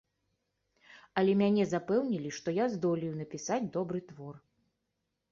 Але 1.21 1.33
мяне 1.41 1.65
запэўнілі, 1.73 2.31
што 2.37 2.49
я 2.55 2.65
здолею 2.75 3.11
напісаць 3.19 3.61
добры 3.75 4.01
твор. 4.13 4.35